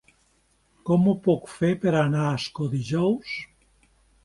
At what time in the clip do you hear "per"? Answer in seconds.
1.85-1.93